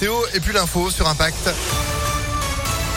météo 0.00 0.14
et 0.32 0.40
puis 0.40 0.52
l'info 0.54 0.90
sur 0.90 1.06
Impact. 1.08 1.89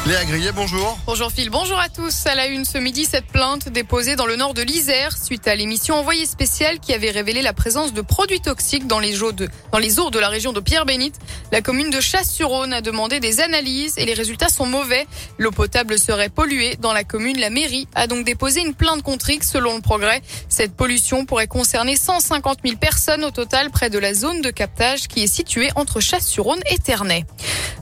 Léa 0.05 0.25
Grillet, 0.25 0.51
bonjour. 0.51 0.99
Bonjour 1.05 1.31
Phil, 1.31 1.49
bonjour 1.49 1.79
à 1.79 1.87
tous. 1.87 2.25
À 2.25 2.35
la 2.35 2.47
une 2.47 2.65
ce 2.65 2.77
midi, 2.77 3.05
cette 3.05 3.27
plainte 3.27 3.69
déposée 3.69 4.17
dans 4.17 4.25
le 4.25 4.35
nord 4.35 4.53
de 4.53 4.61
l'Isère 4.61 5.15
suite 5.15 5.47
à 5.47 5.55
l'émission 5.55 5.95
Envoyé 5.95 6.25
spécial 6.25 6.81
qui 6.81 6.91
avait 6.91 7.09
révélé 7.09 7.41
la 7.41 7.53
présence 7.53 7.93
de 7.93 8.01
produits 8.01 8.41
toxiques 8.41 8.85
dans 8.85 8.99
les 8.99 9.23
eaux 9.23 9.31
de, 9.31 9.47
dans 9.71 9.77
les 9.77 10.01
eaux 10.01 10.09
de 10.09 10.19
la 10.19 10.27
région 10.27 10.51
de 10.51 10.59
Pierre-Bénite. 10.59 11.15
La 11.53 11.61
commune 11.61 11.89
de 11.89 12.01
Chasse-sur-Rhône 12.01 12.73
a 12.73 12.81
demandé 12.81 13.21
des 13.21 13.39
analyses 13.39 13.97
et 13.97 14.03
les 14.03 14.13
résultats 14.13 14.49
sont 14.49 14.65
mauvais. 14.65 15.07
L'eau 15.37 15.51
potable 15.51 15.97
serait 15.97 16.27
polluée 16.27 16.75
dans 16.81 16.91
la 16.91 17.05
commune. 17.05 17.39
La 17.39 17.49
mairie 17.49 17.87
a 17.95 18.05
donc 18.05 18.25
déposé 18.25 18.59
une 18.59 18.73
plainte 18.73 19.03
contre 19.03 19.29
X 19.29 19.51
selon 19.51 19.75
le 19.75 19.81
progrès. 19.81 20.21
Cette 20.49 20.75
pollution 20.75 21.25
pourrait 21.25 21.47
concerner 21.47 21.95
150 21.95 22.57
000 22.65 22.75
personnes 22.75 23.23
au 23.23 23.31
total 23.31 23.71
près 23.71 23.89
de 23.89 23.99
la 23.99 24.13
zone 24.13 24.41
de 24.41 24.49
captage 24.49 25.07
qui 25.07 25.23
est 25.23 25.33
située 25.33 25.69
entre 25.77 26.01
Chasse-sur-Rhône 26.01 26.61
et 26.69 26.77
Ternay. 26.77 27.23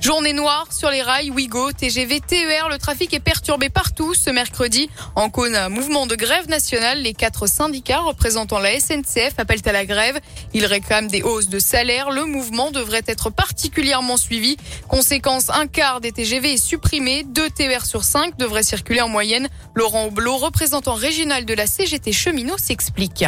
Journée 0.02 0.34
noire 0.34 0.66
sur 0.72 0.90
les 0.90 1.04
rails, 1.04 1.30
Ouigo, 1.30 1.72
TGV, 1.74 2.22
TER. 2.22 2.70
Le 2.72 2.80
trafic 2.80 3.14
est 3.14 3.20
perturbé 3.20 3.70
partout 3.70 4.16
ce 4.16 4.32
mercredi. 4.32 4.90
En 5.16 5.30
cause 5.30 5.54
un 5.54 5.70
mouvement 5.70 6.08
de 6.08 6.16
grève 6.16 6.50
nationale, 6.50 7.04
les 7.04 7.14
quatre 7.14 7.46
syndicats 7.46 8.00
représentant 8.00 8.58
la 8.58 8.80
SNCF 8.80 9.36
appellent 9.38 9.62
à 9.64 9.72
la 9.72 9.86
grève. 9.86 10.20
Ils 10.56 10.66
réclament 10.66 11.08
des 11.08 11.22
hausses 11.22 11.50
de 11.50 11.60
salaire. 11.60 12.10
Le 12.10 12.26
mouvement 12.26 12.72
devrait 12.72 13.04
être 13.06 13.30
particulièrement 13.30 14.18
suivi. 14.18 14.58
Conséquence, 14.88 15.52
un 15.52 15.68
quart 15.68 16.02
des 16.02 16.12
TGV 16.12 16.54
est 16.54 16.58
supprimé. 16.58 17.24
Deux 17.24 17.52
TER 17.52 17.86
sur 17.86 18.04
cinq 18.04 18.36
devraient 18.38 18.64
circuler 18.64 19.02
en 19.02 19.08
moyenne. 19.08 19.50
Laurent 19.76 20.06
Aublot, 20.06 20.38
représentant 20.38 20.96
régional 20.96 21.46
de 21.46 21.54
la 21.54 21.68
CGT 21.68 22.12
cheminot, 22.12 22.58
s'explique. 22.58 23.24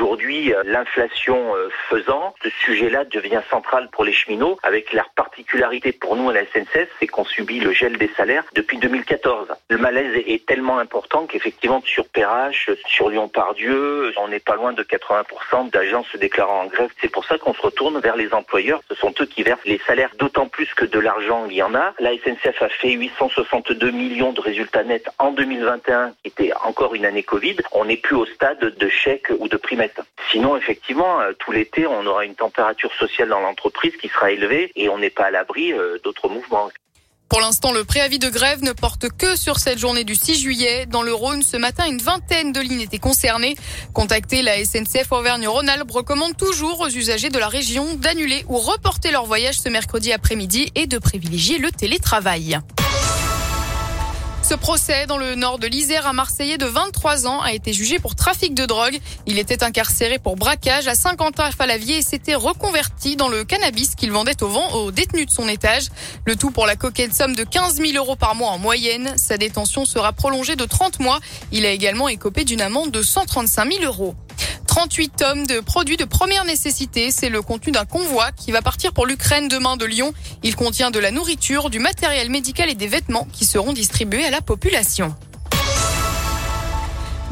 Aujourd'hui, 0.00 0.54
euh, 0.54 0.62
l'inflation 0.64 1.54
euh, 1.54 1.68
faisant, 1.90 2.34
ce 2.42 2.48
sujet-là 2.64 3.04
devient 3.04 3.42
central 3.50 3.90
pour 3.92 4.02
les 4.02 4.14
cheminots, 4.14 4.58
avec 4.62 4.94
leur 4.94 5.10
particularité 5.10 5.92
pour 5.92 6.16
nous 6.16 6.30
à 6.30 6.32
la 6.32 6.46
SNCF, 6.46 6.88
c'est 6.98 7.06
qu'on 7.06 7.26
subit 7.26 7.60
le 7.60 7.72
gel 7.72 7.98
des 7.98 8.08
salaires 8.16 8.44
depuis 8.54 8.78
2014. 8.78 9.48
Le 9.68 9.76
malaise 9.76 10.22
est 10.26 10.46
tellement 10.46 10.78
important 10.78 11.26
qu'effectivement, 11.26 11.82
sur 11.84 12.08
Perrache, 12.08 12.70
sur 12.86 13.10
Lyon-Pardieu, 13.10 14.14
on 14.16 14.28
n'est 14.28 14.40
pas 14.40 14.56
loin 14.56 14.72
de 14.72 14.82
80% 14.82 15.68
d'agents 15.70 16.04
se 16.04 16.16
déclarant 16.16 16.62
en 16.62 16.66
grève. 16.66 16.88
C'est 17.02 17.12
pour 17.12 17.26
ça 17.26 17.36
qu'on 17.36 17.52
se 17.52 17.60
retourne 17.60 18.00
vers 18.00 18.16
les 18.16 18.32
employeurs. 18.32 18.80
Ce 18.88 18.94
sont 18.94 19.12
eux 19.20 19.26
qui 19.26 19.42
versent 19.42 19.66
les 19.66 19.82
salaires, 19.86 20.12
d'autant 20.18 20.48
plus 20.48 20.72
que 20.72 20.86
de 20.86 20.98
l'argent, 20.98 21.44
il 21.44 21.56
y 21.56 21.62
en 21.62 21.74
a. 21.74 21.92
La 21.98 22.12
SNCF 22.12 22.62
a 22.62 22.70
fait 22.70 22.92
862 22.92 23.90
millions 23.90 24.32
de 24.32 24.40
résultats 24.40 24.82
nets 24.82 25.10
en 25.18 25.32
2021, 25.32 26.14
qui 26.22 26.28
était 26.28 26.52
encore 26.64 26.94
une 26.94 27.04
année 27.04 27.22
Covid. 27.22 27.56
On 27.72 27.84
n'est 27.84 27.98
plus 27.98 28.16
au 28.16 28.24
stade 28.24 28.60
de 28.60 28.88
chèque 28.88 29.30
ou 29.38 29.46
de 29.46 29.58
Sinon, 30.30 30.56
effectivement, 30.56 31.20
euh, 31.20 31.32
tout 31.38 31.52
l'été, 31.52 31.86
on 31.86 32.06
aura 32.06 32.24
une 32.24 32.34
température 32.34 32.92
sociale 32.94 33.28
dans 33.28 33.40
l'entreprise 33.40 33.96
qui 33.96 34.08
sera 34.08 34.30
élevée 34.30 34.70
et 34.76 34.88
on 34.88 34.98
n'est 34.98 35.10
pas 35.10 35.26
à 35.26 35.30
l'abri 35.30 35.72
euh, 35.72 35.98
d'autres 36.04 36.28
mouvements. 36.28 36.70
Pour 37.30 37.40
l'instant, 37.40 37.72
le 37.72 37.84
préavis 37.84 38.18
de 38.18 38.28
grève 38.28 38.64
ne 38.64 38.72
porte 38.72 39.08
que 39.08 39.36
sur 39.36 39.60
cette 39.60 39.78
journée 39.78 40.02
du 40.02 40.16
6 40.16 40.40
juillet. 40.40 40.86
Dans 40.86 41.02
le 41.02 41.14
Rhône, 41.14 41.42
ce 41.42 41.56
matin, 41.56 41.86
une 41.86 42.02
vingtaine 42.02 42.50
de 42.50 42.60
lignes 42.60 42.80
étaient 42.80 42.98
concernées. 42.98 43.54
Contacter 43.94 44.42
la 44.42 44.64
SNCF 44.64 45.12
Auvergne-Rhône-Alpes 45.12 45.92
recommande 45.92 46.36
toujours 46.36 46.80
aux 46.80 46.88
usagers 46.88 47.28
de 47.28 47.38
la 47.38 47.46
région 47.46 47.94
d'annuler 47.94 48.44
ou 48.48 48.58
reporter 48.58 49.12
leur 49.12 49.26
voyage 49.26 49.60
ce 49.60 49.68
mercredi 49.68 50.12
après-midi 50.12 50.72
et 50.74 50.88
de 50.88 50.98
privilégier 50.98 51.58
le 51.58 51.70
télétravail. 51.70 52.58
Ce 54.50 54.56
procès 54.56 55.06
dans 55.06 55.16
le 55.16 55.36
nord 55.36 55.60
de 55.60 55.68
l'Isère, 55.68 56.08
un 56.08 56.12
Marseillais 56.12 56.58
de 56.58 56.66
23 56.66 57.28
ans 57.28 57.40
a 57.40 57.52
été 57.52 57.72
jugé 57.72 58.00
pour 58.00 58.16
trafic 58.16 58.52
de 58.52 58.66
drogue. 58.66 58.98
Il 59.26 59.38
était 59.38 59.62
incarcéré 59.62 60.18
pour 60.18 60.34
braquage 60.34 60.88
à 60.88 60.96
Saint-Quentin-Falavier 60.96 61.98
et 61.98 62.02
s'était 62.02 62.34
reconverti 62.34 63.14
dans 63.14 63.28
le 63.28 63.44
cannabis 63.44 63.94
qu'il 63.94 64.10
vendait 64.10 64.42
au 64.42 64.48
vent 64.48 64.72
aux 64.72 64.90
détenus 64.90 65.26
de 65.26 65.30
son 65.30 65.46
étage. 65.46 65.84
Le 66.24 66.34
tout 66.34 66.50
pour 66.50 66.66
la 66.66 66.74
coquette 66.74 67.14
somme 67.14 67.36
de 67.36 67.44
15 67.44 67.76
000 67.76 67.92
euros 67.96 68.16
par 68.16 68.34
mois 68.34 68.50
en 68.50 68.58
moyenne. 68.58 69.16
Sa 69.16 69.36
détention 69.36 69.84
sera 69.84 70.12
prolongée 70.12 70.56
de 70.56 70.64
30 70.64 70.98
mois. 70.98 71.20
Il 71.52 71.64
a 71.64 71.70
également 71.70 72.08
écopé 72.08 72.42
d'une 72.42 72.60
amende 72.60 72.90
de 72.90 73.02
135 73.02 73.72
000 73.72 73.84
euros. 73.84 74.16
38 74.70 75.16
tonnes 75.16 75.46
de 75.48 75.58
produits 75.58 75.96
de 75.96 76.04
première 76.04 76.44
nécessité. 76.44 77.10
C'est 77.10 77.28
le 77.28 77.42
contenu 77.42 77.72
d'un 77.72 77.84
convoi 77.84 78.30
qui 78.30 78.52
va 78.52 78.62
partir 78.62 78.92
pour 78.92 79.04
l'Ukraine 79.04 79.48
demain 79.48 79.76
de 79.76 79.84
Lyon. 79.84 80.14
Il 80.44 80.54
contient 80.54 80.92
de 80.92 81.00
la 81.00 81.10
nourriture, 81.10 81.70
du 81.70 81.80
matériel 81.80 82.30
médical 82.30 82.70
et 82.70 82.76
des 82.76 82.86
vêtements 82.86 83.26
qui 83.32 83.44
seront 83.44 83.72
distribués 83.72 84.24
à 84.24 84.30
la 84.30 84.40
population. 84.40 85.12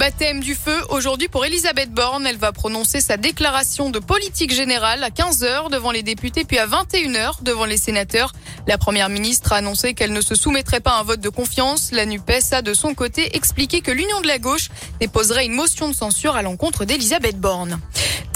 Baptême 0.09 0.41
du 0.41 0.55
feu 0.55 0.81
aujourd'hui 0.89 1.29
pour 1.29 1.45
Elisabeth 1.45 1.93
Borne. 1.93 2.27
Elle 2.27 2.39
va 2.39 2.51
prononcer 2.51 3.03
sa 3.03 3.19
déclaration 3.19 3.91
de 3.91 3.99
politique 3.99 4.55
générale 4.55 5.05
à 5.05 5.11
15h 5.11 5.71
devant 5.71 5.91
les 5.91 6.03
députés 6.03 6.47
puis 6.47 6.57
à 6.57 6.67
21h 6.67 7.43
devant 7.43 7.67
les 7.67 7.77
sénateurs. 7.77 8.33
La 8.67 8.79
première 8.79 9.11
ministre 9.11 9.53
a 9.53 9.57
annoncé 9.57 9.93
qu'elle 9.93 10.15
ne 10.15 10.23
se 10.23 10.35
soumettrait 10.35 10.81
pas 10.81 10.93
à 10.93 11.01
un 11.01 11.03
vote 11.03 11.21
de 11.21 11.29
confiance. 11.29 11.93
La 11.93 12.07
NUPES 12.07 12.53
a 12.53 12.63
de 12.63 12.73
son 12.73 12.95
côté 12.95 13.37
expliqué 13.37 13.83
que 13.83 13.91
l'Union 13.91 14.23
de 14.23 14.29
la 14.29 14.39
gauche 14.39 14.71
déposerait 14.99 15.45
une 15.45 15.53
motion 15.53 15.89
de 15.89 15.95
censure 15.95 16.37
à 16.37 16.41
l'encontre 16.41 16.87
d'Elisabeth 16.87 17.39
Borne. 17.39 17.79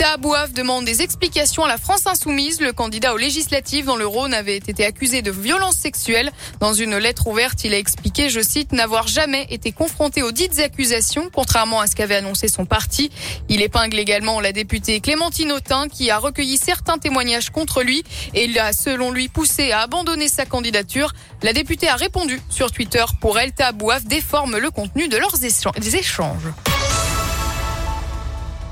Tabouaf 0.02 0.52
demande 0.52 0.84
des 0.84 1.00
explications 1.02 1.62
à 1.62 1.68
la 1.68 1.78
France 1.78 2.08
insoumise. 2.08 2.60
Le 2.60 2.72
candidat 2.72 3.14
aux 3.14 3.16
législatives 3.16 3.84
dans 3.84 3.94
le 3.94 4.04
Rhône 4.04 4.34
avait 4.34 4.56
été 4.56 4.84
accusé 4.84 5.22
de 5.22 5.30
violences 5.30 5.76
sexuelles. 5.76 6.32
Dans 6.58 6.72
une 6.72 6.96
lettre 6.96 7.28
ouverte, 7.28 7.62
il 7.62 7.72
a 7.72 7.78
expliqué, 7.78 8.28
je 8.28 8.40
cite, 8.40 8.72
n'avoir 8.72 9.06
jamais 9.06 9.46
été 9.48 9.70
confronté 9.70 10.24
aux 10.24 10.32
dites 10.32 10.58
accusations, 10.58 11.30
contrairement 11.32 11.78
à 11.78 11.86
ce 11.86 11.94
qu'avait 11.94 12.16
annoncé 12.16 12.48
son 12.48 12.66
parti. 12.66 13.12
Il 13.48 13.62
épingle 13.62 13.96
également 13.96 14.40
la 14.40 14.50
députée 14.50 14.98
Clémentine 14.98 15.52
Autain 15.52 15.86
qui 15.86 16.10
a 16.10 16.18
recueilli 16.18 16.56
certains 16.56 16.98
témoignages 16.98 17.50
contre 17.50 17.84
lui 17.84 18.02
et 18.34 18.46
il 18.46 18.58
a, 18.58 18.72
selon 18.72 19.12
lui, 19.12 19.28
poussé 19.28 19.70
à 19.70 19.82
abandonner 19.82 20.26
sa 20.26 20.46
candidature. 20.46 21.12
La 21.44 21.52
députée 21.52 21.88
a 21.88 21.94
répondu 21.94 22.40
sur 22.48 22.72
Twitter 22.72 23.04
pour 23.20 23.38
elle, 23.38 23.52
Tabouaf 23.52 24.04
déforme 24.04 24.58
le 24.58 24.72
contenu 24.72 25.06
de 25.06 25.16
leurs 25.16 25.44
échanges. 25.44 26.50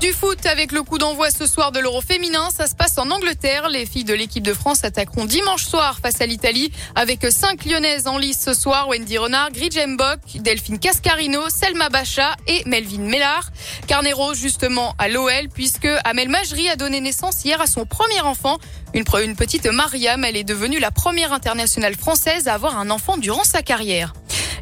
Du 0.01 0.13
foot 0.13 0.47
avec 0.47 0.71
le 0.71 0.81
coup 0.81 0.97
d'envoi 0.97 1.29
ce 1.29 1.45
soir 1.45 1.71
de 1.71 1.79
l'Euro 1.79 2.01
féminin, 2.01 2.49
ça 2.49 2.65
se 2.65 2.73
passe 2.73 2.97
en 2.97 3.11
Angleterre. 3.11 3.69
Les 3.69 3.85
filles 3.85 4.03
de 4.03 4.15
l'équipe 4.15 4.41
de 4.41 4.55
France 4.55 4.83
attaqueront 4.83 5.25
dimanche 5.25 5.63
soir 5.63 5.99
face 6.01 6.21
à 6.21 6.25
l'Italie 6.25 6.71
avec 6.95 7.23
cinq 7.29 7.65
lyonnaises 7.65 8.07
en 8.07 8.17
lice 8.17 8.41
ce 8.43 8.55
soir. 8.55 8.87
Wendy 8.87 9.19
Renard, 9.19 9.51
Gridjem 9.51 9.97
Bock, 9.97 10.17
Delphine 10.33 10.79
Cascarino, 10.79 11.47
Selma 11.49 11.89
Bacha 11.89 12.35
et 12.47 12.63
Melvin 12.65 13.03
Mellard. 13.03 13.51
Carnero 13.85 14.33
justement 14.33 14.95
à 14.97 15.07
l'OL 15.07 15.49
puisque 15.53 15.87
Amel 16.03 16.29
Majri 16.29 16.67
a 16.67 16.75
donné 16.75 16.99
naissance 16.99 17.45
hier 17.45 17.61
à 17.61 17.67
son 17.67 17.85
premier 17.85 18.21
enfant. 18.21 18.57
Une, 18.95 19.05
une 19.23 19.35
petite 19.35 19.67
Mariam, 19.67 20.25
elle 20.25 20.35
est 20.35 20.43
devenue 20.43 20.79
la 20.79 20.89
première 20.89 21.31
internationale 21.31 21.93
française 21.93 22.47
à 22.47 22.55
avoir 22.55 22.79
un 22.79 22.89
enfant 22.89 23.17
durant 23.17 23.43
sa 23.43 23.61
carrière. 23.61 24.13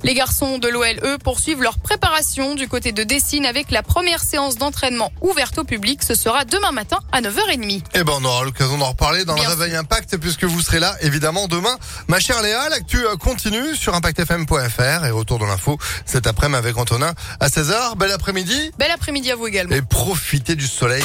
Les 0.03 0.13
garçons 0.13 0.57
de 0.57 0.67
l'OL, 0.67 0.99
eux, 1.03 1.17
poursuivent 1.17 1.61
leur 1.61 1.77
préparation 1.77 2.55
du 2.55 2.67
côté 2.67 2.91
de 2.91 3.03
Dessine 3.03 3.45
avec 3.45 3.71
la 3.71 3.83
première 3.83 4.21
séance 4.21 4.57
d'entraînement 4.57 5.11
ouverte 5.21 5.57
au 5.57 5.63
public. 5.63 6.03
Ce 6.03 6.15
sera 6.15 6.45
demain 6.45 6.71
matin 6.71 6.99
à 7.11 7.21
9h30. 7.21 7.83
Eh 7.93 8.03
ben, 8.03 8.13
on 8.19 8.23
aura 8.25 8.43
l'occasion 8.43 8.77
d'en 8.77 8.89
reparler 8.89 9.25
dans 9.25 9.35
le 9.35 9.41
Réveil 9.41 9.75
Impact 9.75 10.17
puisque 10.17 10.43
vous 10.43 10.61
serez 10.61 10.79
là, 10.79 10.95
évidemment, 11.01 11.47
demain. 11.47 11.77
Ma 12.07 12.19
chère 12.19 12.41
Léa, 12.41 12.69
l'actu 12.69 12.97
euh, 13.05 13.15
continue 13.15 13.75
sur 13.75 13.93
ImpactFM.fr 13.95 15.05
et 15.05 15.11
retour 15.11 15.39
de 15.39 15.45
l'info 15.45 15.77
cet 16.05 16.27
après-midi 16.27 16.57
avec 16.57 16.77
Antonin 16.77 17.13
à 17.39 17.47
16h. 17.47 17.95
Bel 17.97 18.11
après-midi. 18.11 18.71
Bel 18.77 18.91
après-midi 18.91 19.31
à 19.31 19.35
vous 19.35 19.47
également. 19.47 19.75
Et 19.75 19.81
profitez 19.81 20.55
du 20.55 20.67
soleil. 20.67 21.03